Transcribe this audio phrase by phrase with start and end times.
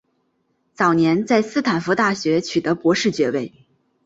[0.73, 3.53] 早年在斯坦福大学取得博士学位。